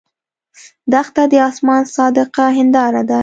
[0.91, 3.19] دښته د آسمان صادقه هنداره ده.